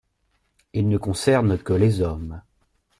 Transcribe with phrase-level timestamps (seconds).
[0.73, 2.41] Ils ne concernent que les hommes.